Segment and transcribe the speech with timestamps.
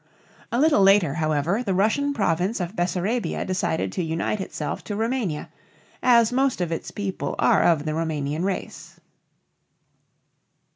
[0.51, 5.47] A little later, however, the Russian province of Bessarabia decided to unite itself to Roumania,
[6.01, 8.99] as most of its people are of the Roumanian race.